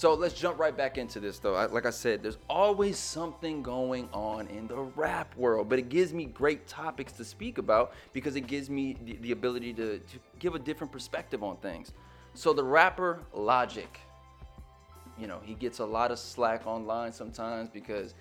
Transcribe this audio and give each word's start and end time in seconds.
So 0.00 0.14
let's 0.14 0.32
jump 0.32 0.58
right 0.58 0.74
back 0.74 0.96
into 0.96 1.20
this, 1.20 1.40
though. 1.40 1.54
I, 1.54 1.66
like 1.66 1.84
I 1.84 1.90
said, 1.90 2.22
there's 2.22 2.38
always 2.48 2.96
something 2.96 3.62
going 3.62 4.08
on 4.14 4.46
in 4.46 4.66
the 4.66 4.78
rap 4.78 5.36
world, 5.36 5.68
but 5.68 5.78
it 5.78 5.90
gives 5.90 6.14
me 6.14 6.24
great 6.24 6.66
topics 6.66 7.12
to 7.12 7.24
speak 7.26 7.58
about 7.58 7.92
because 8.14 8.34
it 8.34 8.46
gives 8.46 8.70
me 8.70 8.96
the, 9.04 9.16
the 9.16 9.32
ability 9.32 9.74
to, 9.74 9.98
to 9.98 10.18
give 10.38 10.54
a 10.54 10.58
different 10.58 10.90
perspective 10.90 11.44
on 11.44 11.58
things. 11.58 11.92
So 12.32 12.54
the 12.54 12.64
rapper 12.64 13.20
Logic, 13.34 14.00
you 15.18 15.26
know, 15.26 15.40
he 15.44 15.52
gets 15.52 15.80
a 15.80 15.84
lot 15.84 16.10
of 16.10 16.18
slack 16.18 16.66
online 16.66 17.12
sometimes 17.12 17.68
because 17.68 18.14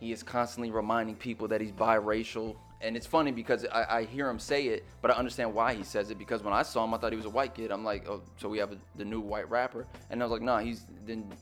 he 0.00 0.10
is 0.10 0.24
constantly 0.24 0.72
reminding 0.72 1.14
people 1.14 1.46
that 1.46 1.60
he's 1.60 1.70
biracial. 1.70 2.56
And 2.86 2.96
it's 2.96 3.06
funny 3.06 3.32
because 3.32 3.66
I, 3.66 3.98
I 3.98 4.04
hear 4.04 4.28
him 4.30 4.38
say 4.38 4.68
it, 4.68 4.84
but 5.02 5.10
I 5.10 5.14
understand 5.14 5.52
why 5.52 5.74
he 5.74 5.82
says 5.82 6.12
it 6.12 6.18
because 6.18 6.44
when 6.44 6.54
I 6.54 6.62
saw 6.62 6.84
him, 6.84 6.94
I 6.94 6.98
thought 6.98 7.10
he 7.10 7.16
was 7.16 7.26
a 7.26 7.30
white 7.30 7.52
kid. 7.52 7.72
I'm 7.72 7.82
like, 7.82 8.08
oh, 8.08 8.22
so 8.36 8.48
we 8.48 8.58
have 8.58 8.70
a, 8.70 8.76
the 8.94 9.04
new 9.04 9.20
white 9.20 9.50
rapper, 9.50 9.88
and 10.08 10.22
I 10.22 10.24
was 10.24 10.30
like, 10.30 10.42
nah, 10.42 10.60
he's 10.60 10.86
then. 11.04 11.32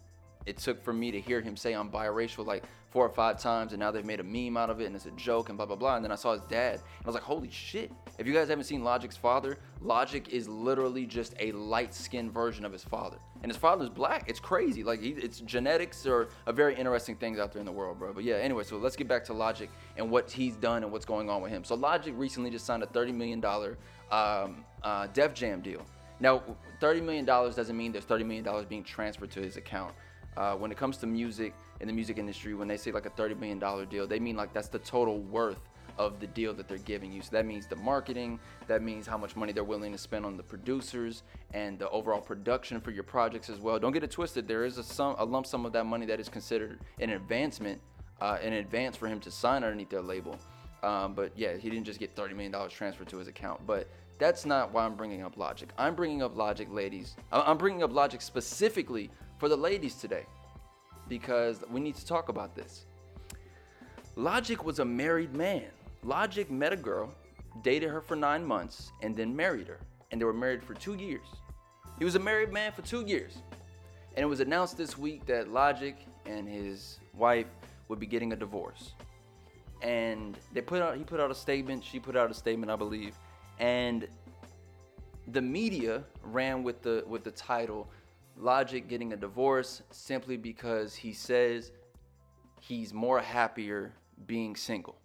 It 0.46 0.58
took 0.58 0.82
for 0.82 0.92
me 0.92 1.10
to 1.10 1.20
hear 1.20 1.40
him 1.40 1.56
say 1.56 1.72
I'm 1.72 1.90
biracial 1.90 2.46
like 2.46 2.64
four 2.90 3.04
or 3.04 3.10
five 3.10 3.40
times, 3.40 3.72
and 3.72 3.80
now 3.80 3.90
they've 3.90 4.04
made 4.04 4.20
a 4.20 4.22
meme 4.22 4.56
out 4.56 4.70
of 4.70 4.80
it, 4.80 4.84
and 4.84 4.94
it's 4.94 5.06
a 5.06 5.10
joke, 5.12 5.48
and 5.48 5.56
blah 5.56 5.66
blah 5.66 5.76
blah. 5.76 5.96
And 5.96 6.04
then 6.04 6.12
I 6.12 6.14
saw 6.16 6.32
his 6.32 6.42
dad, 6.42 6.74
and 6.74 6.82
I 7.04 7.08
was 7.08 7.14
like, 7.14 7.24
holy 7.24 7.50
shit! 7.50 7.90
If 8.18 8.26
you 8.26 8.32
guys 8.32 8.48
haven't 8.48 8.64
seen 8.64 8.84
Logic's 8.84 9.16
father, 9.16 9.58
Logic 9.80 10.28
is 10.28 10.48
literally 10.48 11.06
just 11.06 11.34
a 11.40 11.50
light-skinned 11.52 12.32
version 12.32 12.64
of 12.64 12.72
his 12.72 12.84
father, 12.84 13.16
and 13.42 13.50
his 13.50 13.56
father's 13.56 13.88
black. 13.88 14.28
It's 14.28 14.38
crazy. 14.38 14.84
Like 14.84 15.00
he, 15.00 15.10
it's 15.10 15.40
genetics 15.40 16.06
are 16.06 16.28
a 16.46 16.52
very 16.52 16.76
interesting 16.76 17.16
things 17.16 17.38
out 17.38 17.52
there 17.52 17.60
in 17.60 17.66
the 17.66 17.72
world, 17.72 17.98
bro. 17.98 18.12
But 18.12 18.24
yeah, 18.24 18.36
anyway, 18.36 18.64
so 18.64 18.76
let's 18.76 18.96
get 18.96 19.08
back 19.08 19.24
to 19.24 19.32
Logic 19.32 19.70
and 19.96 20.10
what 20.10 20.30
he's 20.30 20.56
done 20.56 20.84
and 20.84 20.92
what's 20.92 21.06
going 21.06 21.28
on 21.30 21.42
with 21.42 21.50
him. 21.50 21.64
So 21.64 21.74
Logic 21.74 22.14
recently 22.16 22.50
just 22.50 22.66
signed 22.66 22.82
a 22.82 22.86
thirty 22.86 23.12
million 23.12 23.40
dollar 23.40 23.76
um, 24.12 24.64
uh, 24.82 25.08
Def 25.12 25.34
Jam 25.34 25.62
deal. 25.62 25.84
Now, 26.20 26.42
thirty 26.80 27.00
million 27.00 27.24
dollars 27.24 27.56
doesn't 27.56 27.76
mean 27.76 27.90
there's 27.90 28.04
thirty 28.04 28.24
million 28.24 28.44
dollars 28.44 28.66
being 28.66 28.84
transferred 28.84 29.32
to 29.32 29.40
his 29.40 29.56
account. 29.56 29.94
Uh, 30.36 30.54
when 30.54 30.70
it 30.70 30.76
comes 30.76 30.96
to 30.98 31.06
music 31.06 31.54
in 31.80 31.86
the 31.86 31.92
music 31.92 32.18
industry, 32.18 32.54
when 32.54 32.68
they 32.68 32.76
say 32.76 32.90
like 32.92 33.06
a 33.06 33.10
thirty 33.10 33.34
million 33.34 33.58
dollar 33.58 33.84
deal, 33.84 34.06
they 34.06 34.18
mean 34.18 34.36
like 34.36 34.52
that's 34.52 34.68
the 34.68 34.78
total 34.80 35.20
worth 35.20 35.60
of 35.96 36.18
the 36.18 36.26
deal 36.26 36.52
that 36.52 36.66
they're 36.66 36.78
giving 36.78 37.12
you. 37.12 37.22
So 37.22 37.28
that 37.32 37.46
means 37.46 37.68
the 37.68 37.76
marketing, 37.76 38.40
that 38.66 38.82
means 38.82 39.06
how 39.06 39.16
much 39.16 39.36
money 39.36 39.52
they're 39.52 39.62
willing 39.62 39.92
to 39.92 39.98
spend 39.98 40.26
on 40.26 40.36
the 40.36 40.42
producers 40.42 41.22
and 41.52 41.78
the 41.78 41.88
overall 41.90 42.20
production 42.20 42.80
for 42.80 42.90
your 42.90 43.04
projects 43.04 43.48
as 43.48 43.60
well. 43.60 43.78
Don't 43.78 43.92
get 43.92 44.02
it 44.02 44.10
twisted. 44.10 44.48
There 44.48 44.64
is 44.64 44.78
a 44.78 44.82
sum, 44.82 45.14
a 45.18 45.24
lump 45.24 45.46
sum 45.46 45.64
of 45.64 45.72
that 45.72 45.84
money 45.84 46.04
that 46.06 46.18
is 46.18 46.28
considered 46.28 46.80
an 46.98 47.10
advancement, 47.10 47.80
uh, 48.20 48.38
an 48.42 48.54
advance 48.54 48.96
for 48.96 49.06
him 49.06 49.20
to 49.20 49.30
sign 49.30 49.62
underneath 49.62 49.90
their 49.90 50.02
label. 50.02 50.36
Um, 50.82 51.14
but 51.14 51.30
yeah, 51.36 51.56
he 51.56 51.70
didn't 51.70 51.84
just 51.84 52.00
get 52.00 52.16
thirty 52.16 52.34
million 52.34 52.50
dollars 52.50 52.72
transferred 52.72 53.08
to 53.08 53.18
his 53.18 53.28
account. 53.28 53.64
But 53.64 53.88
that's 54.18 54.44
not 54.44 54.72
why 54.72 54.84
I'm 54.84 54.96
bringing 54.96 55.22
up 55.22 55.36
Logic. 55.36 55.68
I'm 55.78 55.94
bringing 55.94 56.22
up 56.22 56.36
Logic, 56.36 56.68
ladies. 56.70 57.16
I'm 57.32 57.56
bringing 57.56 57.82
up 57.82 57.92
Logic 57.92 58.20
specifically 58.20 59.10
for 59.44 59.50
the 59.50 59.56
ladies 59.58 59.96
today 59.96 60.24
because 61.06 61.62
we 61.70 61.78
need 61.78 61.94
to 61.94 62.06
talk 62.06 62.30
about 62.30 62.54
this. 62.54 62.86
Logic 64.16 64.64
was 64.64 64.78
a 64.78 64.84
married 64.86 65.34
man. 65.34 65.66
Logic 66.02 66.50
met 66.50 66.72
a 66.72 66.76
girl, 66.76 67.12
dated 67.60 67.90
her 67.90 68.00
for 68.00 68.16
nine 68.16 68.42
months, 68.42 68.90
and 69.02 69.14
then 69.14 69.36
married 69.36 69.68
her. 69.68 69.80
And 70.10 70.18
they 70.18 70.24
were 70.24 70.32
married 70.32 70.64
for 70.64 70.72
two 70.72 70.94
years. 70.94 71.26
He 71.98 72.06
was 72.06 72.14
a 72.14 72.18
married 72.18 72.54
man 72.54 72.72
for 72.72 72.80
two 72.80 73.02
years. 73.02 73.36
And 74.16 74.24
it 74.24 74.26
was 74.26 74.40
announced 74.40 74.78
this 74.78 74.96
week 74.96 75.26
that 75.26 75.52
Logic 75.52 75.94
and 76.24 76.48
his 76.48 76.98
wife 77.12 77.48
would 77.88 78.00
be 78.00 78.06
getting 78.06 78.32
a 78.32 78.36
divorce. 78.36 78.94
And 79.82 80.38
they 80.54 80.62
put 80.62 80.80
out 80.80 80.96
he 80.96 81.04
put 81.04 81.20
out 81.20 81.30
a 81.30 81.34
statement, 81.34 81.84
she 81.84 82.00
put 82.00 82.16
out 82.16 82.30
a 82.30 82.34
statement, 82.34 82.72
I 82.72 82.76
believe. 82.76 83.14
And 83.58 84.08
the 85.28 85.42
media 85.42 86.02
ran 86.22 86.62
with 86.62 86.80
the 86.80 87.04
with 87.06 87.24
the 87.24 87.30
title 87.30 87.90
Logic 88.36 88.88
getting 88.88 89.12
a 89.12 89.16
divorce 89.16 89.82
simply 89.90 90.36
because 90.36 90.94
he 90.94 91.12
says 91.12 91.72
he's 92.60 92.92
more 92.92 93.20
happier 93.20 93.92
being 94.26 94.56
single. 94.56 94.96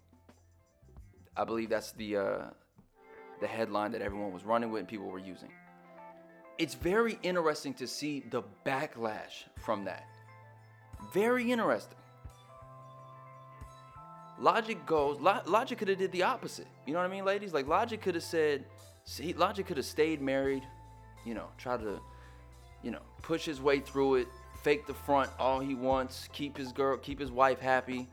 I 1.37 1.43
believe 1.43 1.69
that's 1.69 1.91
the 1.93 2.17
uh, 2.17 2.41
the 3.39 3.47
headline 3.47 3.91
that 3.91 4.01
everyone 4.01 4.33
was 4.33 4.43
running 4.43 4.71
with 4.71 4.79
and 4.79 4.87
people 4.87 5.07
were 5.07 5.19
using. 5.19 5.49
It's 6.57 6.73
very 6.73 7.17
interesting 7.23 7.73
to 7.75 7.87
see 7.87 8.23
the 8.29 8.43
backlash 8.65 9.45
from 9.57 9.85
that. 9.85 10.03
Very 11.13 11.51
interesting. 11.51 11.97
Logic 14.39 14.85
goes. 14.85 15.19
Lo- 15.19 15.41
Logic 15.45 15.77
could 15.77 15.87
have 15.87 15.97
did 15.97 16.11
the 16.11 16.23
opposite. 16.23 16.67
You 16.85 16.93
know 16.93 16.99
what 16.99 17.05
I 17.05 17.09
mean, 17.09 17.25
ladies? 17.25 17.53
Like 17.53 17.67
Logic 17.67 18.01
could 18.01 18.15
have 18.15 18.23
said, 18.23 18.65
see, 19.05 19.33
Logic 19.33 19.65
could 19.65 19.77
have 19.77 19.85
stayed 19.85 20.21
married. 20.21 20.63
You 21.25 21.33
know, 21.33 21.47
try 21.57 21.77
to, 21.77 21.99
you 22.83 22.91
know, 22.91 23.01
push 23.21 23.45
his 23.45 23.61
way 23.61 23.79
through 23.79 24.15
it, 24.15 24.27
fake 24.63 24.87
the 24.87 24.93
front 24.93 25.29
all 25.39 25.59
he 25.59 25.75
wants, 25.75 26.27
keep 26.33 26.57
his 26.57 26.71
girl, 26.71 26.97
keep 26.97 27.19
his 27.19 27.31
wife 27.31 27.59
happy. 27.59 28.07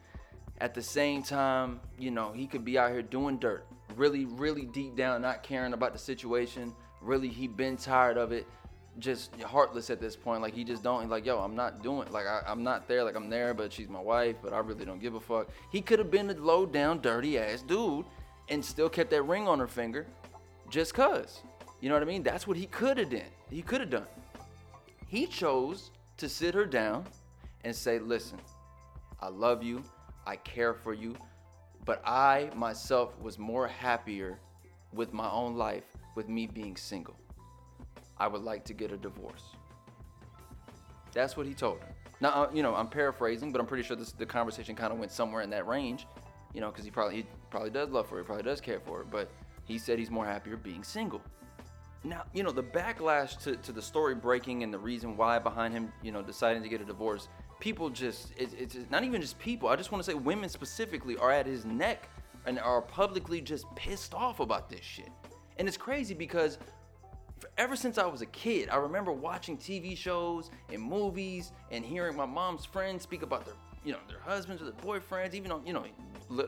At 0.59 0.75
the 0.75 0.83
same 0.83 1.23
time, 1.23 1.81
you 1.99 2.11
know, 2.11 2.33
he 2.33 2.47
could 2.47 2.65
be 2.65 2.79
out 2.79 2.91
here 2.91 3.03
doing 3.03 3.39
dirt, 3.39 3.67
really, 3.95 4.25
really 4.25 4.65
deep 4.67 4.97
down, 4.97 5.23
not 5.23 5.43
caring 5.43 5.75
about 5.75 5.93
the 5.93 5.99
situation. 5.99 6.73
Really, 7.03 7.29
he 7.29 7.47
been 7.47 7.77
tired 7.77 8.17
of 8.17 8.33
it, 8.33 8.47
just 8.99 9.39
heartless 9.43 9.91
at 9.91 10.01
this 10.01 10.17
point. 10.17 10.41
Like 10.41 10.55
he 10.55 10.65
just 10.65 10.83
don't 10.83 11.09
like, 11.11 11.27
yo, 11.27 11.39
I'm 11.39 11.55
not 11.55 11.83
doing 11.83 12.11
like 12.11 12.27
I, 12.27 12.43
I'm 12.47 12.63
not 12.63 12.89
there. 12.89 13.05
Like 13.05 13.17
I'm 13.17 13.29
there, 13.29 13.53
but 13.53 13.73
she's 13.73 13.89
my 13.89 14.01
wife, 14.01 14.37
but 14.43 14.55
I 14.55 14.59
really 14.59 14.87
don't 14.87 15.01
give 15.01 15.15
a 15.15 15.21
fuck. 15.21 15.49
He 15.71 15.83
could 15.83 15.99
have 15.99 16.11
been 16.11 16.31
a 16.31 16.35
low 16.35 16.65
down, 16.65 17.01
dirty 17.01 17.39
ass 17.39 17.63
dude, 17.63 18.07
and 18.49 18.65
still 18.65 18.89
kept 18.89 19.11
that 19.11 19.23
ring 19.23 19.47
on 19.47 19.59
her 19.59 19.69
finger, 19.69 20.07
just 20.71 20.95
cause. 20.95 21.43
You 21.81 21.91
know 21.91 21.95
what 21.95 22.03
I 22.03 22.07
mean? 22.07 22.23
That's 22.23 22.47
what 22.47 22.57
he 22.57 22.67
could 22.67 22.97
have 22.97 23.11
done. 23.11 23.21
He 23.51 23.61
could 23.61 23.81
have 23.81 23.91
done. 23.91 24.07
He 25.07 25.27
chose 25.27 25.91
to 26.17 26.29
sit 26.29 26.55
her 26.55 26.67
down 26.67 27.07
and 27.65 27.75
say, 27.75 27.99
listen, 27.99 28.39
I 29.21 29.29
love 29.29 29.63
you. 29.63 29.83
I 30.27 30.37
care 30.37 30.75
for 30.75 30.93
you. 30.93 31.17
But 31.85 32.03
I 32.05 32.51
myself 32.55 33.19
was 33.21 33.39
more 33.39 33.69
happier 33.69 34.41
with 34.93 35.13
my 35.13 35.31
own 35.31 35.55
life 35.55 35.85
with 36.17 36.29
me 36.29 36.47
being 36.47 36.77
single. 36.77 37.17
I 38.19 38.27
would 38.27 38.43
like 38.43 38.65
to 38.65 38.75
get 38.75 38.91
a 38.91 38.97
divorce. 38.97 39.45
That's 41.13 41.37
what 41.37 41.47
he 41.47 41.55
told 41.55 41.81
her. 41.81 41.95
Now, 42.21 42.31
uh, 42.31 42.51
you 42.53 42.63
know, 42.63 42.75
I'm 42.75 42.89
paraphrasing, 42.89 43.53
but 43.53 43.61
I'm 43.61 43.67
pretty 43.67 43.83
sure 43.83 43.97
this, 43.97 44.13
the 44.13 44.27
conversation 44.27 44.75
kind 44.75 44.93
of 44.93 44.99
went 44.99 45.13
somewhere 45.13 45.43
in 45.43 45.51
that 45.51 45.67
range, 45.67 46.07
you 46.55 46.61
know, 46.61 46.71
because 46.71 46.85
he 46.85 46.91
probably 46.91 47.17
he 47.17 47.27
probably 47.51 47.71
does 47.71 47.91
love 47.91 48.09
her, 48.09 48.19
he 48.19 48.25
probably 48.25 48.43
does 48.43 48.61
care 48.61 48.81
for 48.81 48.99
her, 48.99 49.05
but 49.05 49.31
he 49.65 49.79
said 49.79 49.99
he's 49.99 50.11
more 50.11 50.25
happier 50.25 50.57
being 50.57 50.83
single. 50.83 51.21
Now, 52.07 52.23
you 52.33 52.45
know, 52.45 52.53
the 52.53 52.63
backlash 52.63 53.37
to, 53.43 53.57
to 53.57 53.73
the 53.73 53.83
story 53.83 54.15
breaking 54.15 54.63
and 54.63 54.73
the 54.73 54.79
reason 54.79 55.17
why 55.17 55.41
behind 55.41 55.75
him, 55.75 55.93
you 56.05 56.13
know, 56.13 56.23
deciding 56.23 56.63
to 56.63 56.69
get 56.69 56.81
a 56.81 56.85
divorce, 56.85 57.27
people 57.59 57.91
just, 57.91 58.33
it, 58.37 58.51
it's 58.57 58.77
not 58.91 59.03
even 59.03 59.21
just 59.21 59.37
people. 59.41 59.69
I 59.69 59.75
just 59.75 59.91
want 59.91 60.05
to 60.05 60.11
say 60.11 60.15
women 60.15 60.49
specifically 60.49 61.17
are 61.17 61.33
at 61.33 61.47
his 61.47 61.65
neck 61.65 62.09
and 62.47 62.61
are 62.61 62.81
publicly 62.81 63.41
just 63.41 63.67
pissed 63.75 64.15
off 64.15 64.39
about 64.39 64.71
this 64.71 64.83
shit. 64.83 65.09
And 65.59 65.67
it's 65.67 65.77
crazy 65.77 66.15
because 66.15 66.59
ever 67.59 67.75
since 67.75 67.99
I 67.99 68.07
was 68.07 68.23
a 68.23 68.27
kid, 68.27 68.69
I 68.69 68.77
remember 68.77 69.11
watching 69.11 69.59
TV 69.59 69.97
shows 69.97 70.53
and 70.73 70.81
movies 70.81 71.51
and 71.73 71.85
hearing 71.85 72.17
my 72.17 72.27
mom's 72.27 72.65
friends 72.65 73.03
speak 73.03 73.23
about 73.23 73.45
their, 73.45 73.55
you 73.85 73.91
know, 73.91 73.99
their 74.07 74.21
husbands 74.21 74.63
or 74.63 74.67
their 74.67 74.75
boyfriends. 74.75 75.35
Even 75.35 75.51
on, 75.51 75.67
you 75.67 75.73
know, 75.73 75.85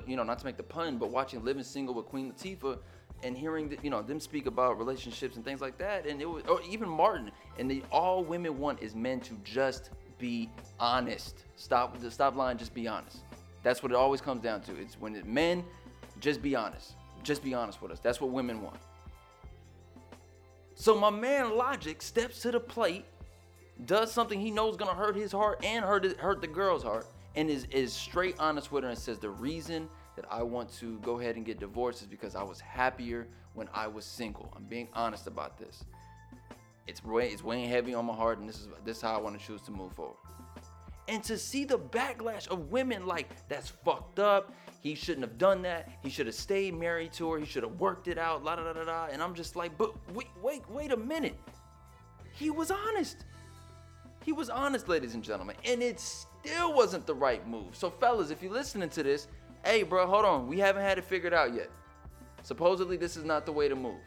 you 0.06 0.14
know, 0.14 0.22
not 0.22 0.38
to 0.38 0.44
make 0.44 0.56
the 0.56 0.62
pun, 0.62 0.98
but 0.98 1.10
watching 1.10 1.44
Living 1.44 1.64
Single 1.64 1.94
with 1.94 2.06
Queen 2.06 2.32
Latifah 2.32 2.78
and 3.22 3.36
hearing, 3.36 3.68
the, 3.68 3.78
you 3.82 3.90
know, 3.90 4.02
them 4.02 4.20
speak 4.20 4.46
about 4.46 4.78
relationships 4.78 5.36
and 5.36 5.44
things 5.44 5.60
like 5.60 5.78
that. 5.78 6.06
And 6.06 6.20
it 6.20 6.26
was, 6.26 6.44
or 6.44 6.60
even 6.68 6.88
Martin. 6.88 7.30
And 7.58 7.70
the 7.70 7.82
all 7.90 8.24
women 8.24 8.58
want 8.58 8.80
is 8.82 8.94
men 8.94 9.20
to 9.20 9.34
just 9.44 9.90
be 10.18 10.50
honest. 10.78 11.44
Stop, 11.56 11.96
stop 12.10 12.36
lying. 12.36 12.58
Just 12.58 12.74
be 12.74 12.86
honest. 12.86 13.18
That's 13.62 13.82
what 13.82 13.92
it 13.92 13.96
always 13.96 14.20
comes 14.20 14.42
down 14.42 14.62
to. 14.62 14.76
It's 14.76 15.00
when 15.00 15.16
it, 15.16 15.26
men, 15.26 15.64
just 16.20 16.42
be 16.42 16.54
honest. 16.54 16.92
Just 17.22 17.42
be 17.42 17.54
honest 17.54 17.82
with 17.82 17.90
us. 17.90 18.00
That's 18.00 18.20
what 18.20 18.30
women 18.30 18.62
want. 18.62 18.78
So 20.74 20.98
my 20.98 21.10
man 21.10 21.56
Logic 21.56 22.00
steps 22.00 22.40
to 22.42 22.52
the 22.52 22.60
plate, 22.60 23.04
does 23.84 24.12
something 24.12 24.40
he 24.40 24.50
knows 24.50 24.76
gonna 24.76 24.94
hurt 24.94 25.16
his 25.16 25.32
heart 25.32 25.64
and 25.64 25.84
hurt 25.84 26.04
hurt 26.18 26.40
the 26.40 26.46
girl's 26.46 26.82
heart, 26.82 27.06
and 27.34 27.50
is 27.50 27.64
is 27.70 27.92
straight 27.92 28.36
honest 28.38 28.70
with 28.72 28.84
her 28.84 28.90
and 28.90 28.98
says 28.98 29.18
the 29.18 29.30
reason 29.30 29.88
that 30.18 30.26
I 30.32 30.42
want 30.42 30.72
to 30.80 30.98
go 30.98 31.20
ahead 31.20 31.36
and 31.36 31.46
get 31.46 31.60
divorced 31.60 32.02
is 32.02 32.08
because 32.08 32.34
I 32.34 32.42
was 32.42 32.58
happier 32.60 33.28
when 33.54 33.68
I 33.72 33.86
was 33.86 34.04
single. 34.04 34.52
I'm 34.56 34.64
being 34.64 34.88
honest 34.92 35.28
about 35.28 35.56
this. 35.56 35.84
It's 36.88 37.04
way 37.04 37.28
it's 37.28 37.44
weighing 37.44 37.68
heavy 37.68 37.94
on 37.94 38.04
my 38.06 38.14
heart, 38.14 38.40
and 38.40 38.48
this 38.48 38.56
is 38.56 38.68
this 38.84 38.96
is 38.96 39.02
how 39.02 39.14
I 39.14 39.20
want 39.20 39.38
to 39.38 39.46
choose 39.46 39.60
to 39.62 39.70
move 39.70 39.92
forward. 39.92 40.16
And 41.06 41.22
to 41.22 41.38
see 41.38 41.64
the 41.64 41.78
backlash 41.78 42.48
of 42.48 42.72
women 42.72 43.06
like 43.06 43.28
that's 43.48 43.68
fucked 43.68 44.18
up. 44.18 44.52
He 44.80 44.96
shouldn't 44.96 45.24
have 45.24 45.38
done 45.38 45.62
that. 45.62 45.88
He 46.02 46.10
should 46.10 46.26
have 46.26 46.34
stayed 46.34 46.74
married 46.74 47.12
to 47.14 47.30
her. 47.32 47.38
He 47.38 47.46
should 47.46 47.62
have 47.62 47.78
worked 47.78 48.08
it 48.08 48.18
out. 48.18 48.42
La 48.42 48.56
da 48.56 48.64
da 48.64 48.72
da 48.72 48.84
da. 48.84 49.06
And 49.12 49.22
I'm 49.22 49.34
just 49.34 49.54
like, 49.54 49.76
but 49.78 49.94
wait, 50.12 50.28
wait, 50.42 50.62
wait 50.68 50.92
a 50.92 50.96
minute. 50.96 51.38
He 52.32 52.50
was 52.50 52.70
honest. 52.70 53.24
He 54.24 54.32
was 54.32 54.50
honest, 54.50 54.88
ladies 54.88 55.14
and 55.14 55.22
gentlemen, 55.22 55.56
and 55.64 55.82
it 55.82 56.00
still 56.00 56.74
wasn't 56.74 57.06
the 57.06 57.14
right 57.14 57.46
move. 57.48 57.74
So, 57.74 57.88
fellas, 57.88 58.30
if 58.30 58.42
you're 58.42 58.52
listening 58.52 58.88
to 58.90 59.02
this, 59.02 59.28
hey, 59.68 59.82
bro, 59.82 60.06
hold 60.06 60.24
on. 60.24 60.46
We 60.46 60.58
haven't 60.58 60.82
had 60.82 60.96
it 60.96 61.04
figured 61.04 61.34
out 61.34 61.52
yet. 61.52 61.68
Supposedly, 62.42 62.96
this 62.96 63.18
is 63.18 63.24
not 63.24 63.44
the 63.44 63.52
way 63.52 63.68
to 63.68 63.76
move. 63.76 64.00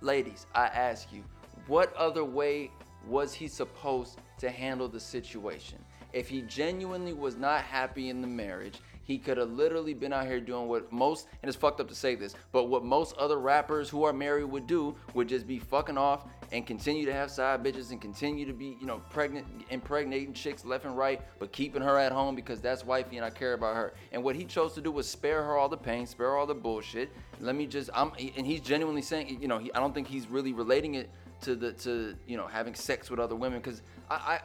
Ladies, 0.00 0.46
I 0.54 0.66
ask 0.66 1.12
you, 1.12 1.24
what 1.66 1.92
other 1.96 2.24
way 2.24 2.70
was 3.08 3.34
he 3.34 3.48
supposed 3.48 4.20
to 4.38 4.50
handle 4.50 4.86
the 4.86 5.00
situation? 5.00 5.78
If 6.12 6.28
he 6.28 6.42
genuinely 6.42 7.12
was 7.12 7.36
not 7.36 7.62
happy 7.62 8.08
in 8.08 8.20
the 8.20 8.28
marriage, 8.28 8.78
he 9.12 9.18
could 9.18 9.36
have 9.36 9.50
literally 9.50 9.92
been 9.92 10.10
out 10.10 10.26
here 10.26 10.40
doing 10.40 10.68
what 10.68 10.90
most, 10.90 11.28
and 11.42 11.48
it's 11.48 11.56
fucked 11.56 11.80
up 11.80 11.88
to 11.88 11.94
say 11.94 12.14
this, 12.14 12.34
but 12.50 12.64
what 12.70 12.82
most 12.82 13.14
other 13.18 13.38
rappers 13.38 13.90
who 13.90 14.04
are 14.04 14.12
married 14.12 14.44
would 14.44 14.66
do 14.66 14.96
would 15.12 15.28
just 15.28 15.46
be 15.46 15.58
fucking 15.58 15.98
off 15.98 16.24
and 16.50 16.66
continue 16.66 17.04
to 17.04 17.12
have 17.12 17.30
side 17.30 17.62
bitches 17.62 17.90
and 17.90 18.00
continue 18.00 18.46
to 18.46 18.54
be, 18.54 18.78
you 18.80 18.86
know, 18.86 19.02
pregnant, 19.10 19.46
impregnating 19.68 20.32
chicks 20.32 20.64
left 20.64 20.86
and 20.86 20.96
right, 20.96 21.20
but 21.38 21.52
keeping 21.52 21.82
her 21.82 21.98
at 21.98 22.10
home 22.10 22.34
because 22.34 22.62
that's 22.62 22.86
wifey 22.86 23.18
and 23.18 23.26
I 23.26 23.28
care 23.28 23.52
about 23.52 23.76
her. 23.76 23.92
And 24.12 24.24
what 24.24 24.34
he 24.34 24.46
chose 24.46 24.72
to 24.74 24.80
do 24.80 24.90
was 24.90 25.06
spare 25.06 25.42
her 25.42 25.58
all 25.58 25.68
the 25.68 25.76
pain, 25.76 26.06
spare 26.06 26.34
all 26.34 26.46
the 26.46 26.54
bullshit. 26.54 27.10
Let 27.38 27.54
me 27.54 27.66
just, 27.66 27.90
I'm, 27.92 28.12
and 28.34 28.46
he's 28.46 28.62
genuinely 28.62 29.02
saying, 29.02 29.42
you 29.42 29.48
know, 29.48 29.58
he, 29.58 29.70
I 29.74 29.78
don't 29.78 29.94
think 29.94 30.08
he's 30.08 30.26
really 30.26 30.54
relating 30.54 30.94
it 30.94 31.10
to 31.42 31.56
the 31.56 31.72
to 31.72 32.14
you 32.26 32.36
know 32.36 32.46
having 32.46 32.72
sex 32.72 33.10
with 33.10 33.18
other 33.18 33.34
women 33.34 33.58
because 33.58 33.82
I, 34.08 34.14
I 34.14 34.40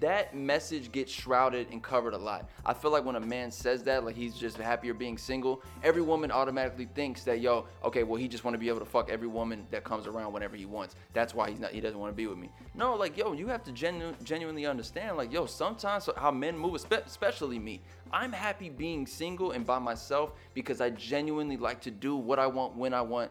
that 0.00 0.34
message 0.34 0.90
gets 0.92 1.12
shrouded 1.12 1.68
and 1.70 1.82
covered 1.82 2.14
a 2.14 2.18
lot. 2.18 2.48
I 2.64 2.74
feel 2.74 2.90
like 2.90 3.04
when 3.04 3.16
a 3.16 3.20
man 3.20 3.50
says 3.50 3.82
that, 3.84 4.04
like 4.04 4.16
he's 4.16 4.34
just 4.34 4.56
happier 4.56 4.94
being 4.94 5.18
single, 5.18 5.62
every 5.82 6.02
woman 6.02 6.30
automatically 6.30 6.88
thinks 6.94 7.22
that, 7.24 7.40
yo, 7.40 7.66
okay, 7.84 8.02
well, 8.02 8.16
he 8.16 8.26
just 8.26 8.44
want 8.44 8.54
to 8.54 8.58
be 8.58 8.68
able 8.68 8.80
to 8.80 8.84
fuck 8.84 9.10
every 9.10 9.28
woman 9.28 9.66
that 9.70 9.84
comes 9.84 10.06
around 10.06 10.32
whenever 10.32 10.56
he 10.56 10.66
wants. 10.66 10.96
That's 11.12 11.34
why 11.34 11.50
he's 11.50 11.60
not, 11.60 11.72
he 11.72 11.80
doesn't 11.80 11.98
want 11.98 12.12
to 12.12 12.16
be 12.16 12.26
with 12.26 12.38
me. 12.38 12.50
No, 12.74 12.94
like, 12.94 13.16
yo, 13.16 13.32
you 13.32 13.46
have 13.48 13.62
to 13.64 13.72
genu- 13.72 14.14
genuinely 14.24 14.66
understand, 14.66 15.16
like, 15.16 15.32
yo, 15.32 15.46
sometimes 15.46 16.08
how 16.16 16.30
men 16.30 16.56
move, 16.56 16.74
especially 16.90 17.58
me, 17.58 17.80
I'm 18.12 18.32
happy 18.32 18.70
being 18.70 19.06
single 19.06 19.52
and 19.52 19.64
by 19.66 19.78
myself 19.78 20.32
because 20.54 20.80
I 20.80 20.90
genuinely 20.90 21.56
like 21.56 21.80
to 21.82 21.90
do 21.90 22.16
what 22.16 22.38
I 22.38 22.46
want 22.46 22.74
when 22.74 22.92
I 22.94 23.02
want 23.02 23.30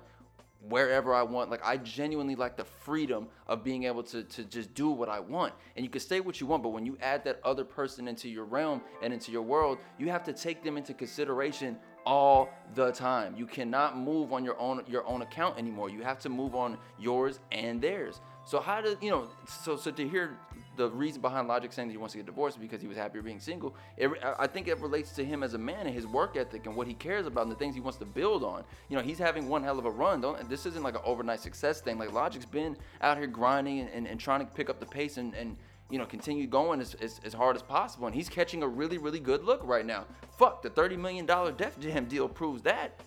wherever 0.67 1.13
I 1.13 1.23
want. 1.23 1.49
Like 1.49 1.65
I 1.65 1.77
genuinely 1.77 2.35
like 2.35 2.57
the 2.57 2.65
freedom 2.65 3.27
of 3.47 3.63
being 3.63 3.83
able 3.83 4.03
to 4.03 4.23
to 4.23 4.43
just 4.43 4.73
do 4.73 4.89
what 4.89 5.09
I 5.09 5.19
want. 5.19 5.53
And 5.75 5.85
you 5.85 5.89
can 5.89 6.01
say 6.01 6.19
what 6.19 6.41
you 6.41 6.47
want, 6.47 6.63
but 6.63 6.69
when 6.69 6.85
you 6.85 6.97
add 7.01 7.23
that 7.25 7.39
other 7.43 7.63
person 7.63 8.07
into 8.07 8.29
your 8.29 8.45
realm 8.45 8.81
and 9.01 9.13
into 9.13 9.31
your 9.31 9.41
world, 9.41 9.77
you 9.97 10.09
have 10.09 10.23
to 10.25 10.33
take 10.33 10.63
them 10.63 10.77
into 10.77 10.93
consideration 10.93 11.77
all 12.05 12.49
the 12.75 12.91
time. 12.91 13.35
You 13.37 13.45
cannot 13.45 13.97
move 13.97 14.33
on 14.33 14.43
your 14.43 14.59
own 14.59 14.83
your 14.87 15.05
own 15.07 15.21
account 15.21 15.57
anymore. 15.57 15.89
You 15.89 16.01
have 16.03 16.19
to 16.19 16.29
move 16.29 16.55
on 16.55 16.77
yours 16.99 17.39
and 17.51 17.81
theirs. 17.81 18.21
So 18.45 18.59
how 18.59 18.81
do 18.81 18.97
you 19.01 19.11
know? 19.11 19.27
So 19.45 19.75
so 19.75 19.91
to 19.91 20.07
hear 20.07 20.37
the 20.79 20.89
reason 20.89 21.21
behind 21.21 21.49
Logic 21.49 21.71
saying 21.73 21.89
that 21.89 21.91
he 21.91 21.97
wants 21.97 22.13
to 22.13 22.19
get 22.19 22.25
divorced 22.25 22.59
because 22.59 22.81
he 22.81 22.87
was 22.87 22.95
happier 22.95 23.21
being 23.21 23.41
single. 23.41 23.75
It, 23.97 24.09
I 24.39 24.47
think 24.47 24.69
it 24.69 24.79
relates 24.79 25.11
to 25.11 25.25
him 25.25 25.43
as 25.43 25.53
a 25.53 25.57
man 25.57 25.85
and 25.85 25.93
his 25.93 26.07
work 26.07 26.37
ethic 26.37 26.65
and 26.67 26.75
what 26.75 26.87
he 26.87 26.93
cares 26.93 27.27
about 27.27 27.43
and 27.43 27.51
the 27.51 27.57
things 27.57 27.75
he 27.75 27.81
wants 27.81 27.99
to 27.99 28.05
build 28.05 28.45
on. 28.45 28.63
You 28.87 28.95
know, 28.95 29.03
he's 29.03 29.17
having 29.17 29.49
one 29.49 29.61
hell 29.61 29.77
of 29.77 29.83
a 29.83 29.91
run. 29.91 30.21
Don't 30.21 30.49
this 30.49 30.65
isn't 30.65 30.81
like 30.81 30.95
an 30.95 31.01
overnight 31.03 31.41
success 31.41 31.81
thing. 31.81 31.99
Like 31.99 32.13
Logic's 32.13 32.45
been 32.45 32.77
out 33.01 33.17
here 33.17 33.27
grinding 33.27 33.81
and, 33.81 33.89
and, 33.89 34.07
and 34.07 34.19
trying 34.19 34.39
to 34.39 34.45
pick 34.45 34.69
up 34.69 34.79
the 34.79 34.85
pace 34.85 35.17
and, 35.17 35.35
and 35.35 35.57
you 35.89 35.97
know, 35.97 36.05
continue 36.05 36.47
going 36.47 36.79
as, 36.79 36.93
as, 36.95 37.19
as, 37.25 37.33
hard 37.33 37.57
as 37.57 37.61
possible. 37.61 38.07
And 38.07 38.15
he's 38.15 38.29
catching 38.29 38.63
a 38.63 38.67
really, 38.67 38.97
really 38.97 39.19
good 39.19 39.43
look 39.43 39.61
right 39.63 39.85
now. 39.85 40.05
Fuck, 40.37 40.61
the 40.61 40.69
$30 40.69 40.97
million 40.97 41.25
Def 41.25 41.77
Jam 41.79 42.05
deal 42.05 42.29
proves 42.29 42.61
that. 42.61 43.01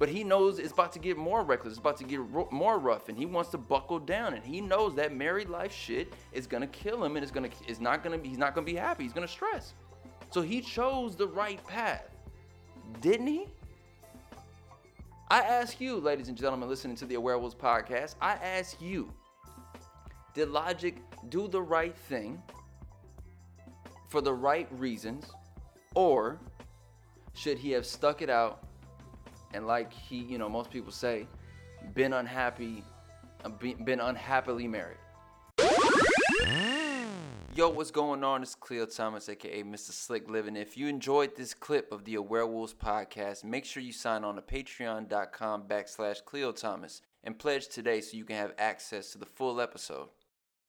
But 0.00 0.08
he 0.08 0.24
knows 0.24 0.58
it's 0.58 0.72
about 0.72 0.92
to 0.92 0.98
get 0.98 1.18
more 1.18 1.44
reckless, 1.44 1.72
it's 1.72 1.78
about 1.78 1.98
to 1.98 2.04
get 2.04 2.20
ro- 2.30 2.48
more 2.50 2.78
rough, 2.78 3.10
and 3.10 3.18
he 3.18 3.26
wants 3.26 3.50
to 3.50 3.58
buckle 3.58 3.98
down. 3.98 4.32
And 4.32 4.42
he 4.42 4.62
knows 4.62 4.94
that 4.94 5.14
married 5.14 5.50
life 5.50 5.74
shit 5.74 6.14
is 6.32 6.46
gonna 6.46 6.66
kill 6.66 7.04
him, 7.04 7.16
and 7.16 7.22
it's 7.22 7.30
gonna, 7.30 7.50
it's 7.68 7.80
not 7.80 8.02
gonna, 8.02 8.18
he's 8.22 8.38
not 8.38 8.54
gonna 8.54 8.64
be 8.64 8.74
happy. 8.74 9.02
He's 9.02 9.12
gonna 9.12 9.28
stress. 9.28 9.74
So 10.30 10.40
he 10.40 10.62
chose 10.62 11.16
the 11.16 11.28
right 11.28 11.64
path, 11.66 12.08
didn't 13.02 13.26
he? 13.26 13.48
I 15.28 15.40
ask 15.42 15.78
you, 15.82 15.98
ladies 15.98 16.28
and 16.28 16.36
gentlemen, 16.36 16.70
listening 16.70 16.96
to 16.96 17.04
the 17.04 17.16
Awarewolves 17.16 17.54
podcast, 17.54 18.14
I 18.22 18.32
ask 18.36 18.80
you, 18.80 19.12
did 20.32 20.48
Logic 20.48 20.96
do 21.28 21.46
the 21.46 21.60
right 21.60 21.94
thing 21.94 22.42
for 24.08 24.22
the 24.22 24.32
right 24.32 24.66
reasons, 24.78 25.26
or 25.94 26.40
should 27.34 27.58
he 27.58 27.72
have 27.72 27.84
stuck 27.84 28.22
it 28.22 28.30
out 28.30 28.64
and 29.54 29.66
like 29.66 29.92
he, 29.92 30.16
you 30.16 30.38
know, 30.38 30.48
most 30.48 30.70
people 30.70 30.92
say, 30.92 31.26
been 31.94 32.12
unhappy, 32.12 32.84
uh, 33.44 33.48
been 33.48 34.00
unhappily 34.00 34.68
married. 34.68 34.98
Yo, 37.52 37.68
what's 37.68 37.90
going 37.90 38.22
on? 38.22 38.42
It's 38.42 38.54
Cleo 38.54 38.86
Thomas, 38.86 39.28
aka 39.28 39.64
Mr. 39.64 39.90
Slick 39.90 40.30
Living. 40.30 40.54
If 40.54 40.76
you 40.76 40.86
enjoyed 40.86 41.34
this 41.36 41.52
clip 41.52 41.90
of 41.90 42.04
the 42.04 42.14
Awarewolves 42.14 42.74
podcast, 42.74 43.42
make 43.42 43.64
sure 43.64 43.82
you 43.82 43.92
sign 43.92 44.22
on 44.22 44.36
to 44.36 44.42
patreon.com 44.42 45.64
backslash 45.64 46.24
Cleo 46.24 46.52
Thomas 46.52 47.02
and 47.24 47.38
pledge 47.38 47.66
today 47.68 48.00
so 48.00 48.16
you 48.16 48.24
can 48.24 48.36
have 48.36 48.52
access 48.56 49.10
to 49.12 49.18
the 49.18 49.26
full 49.26 49.60
episode. 49.60 50.08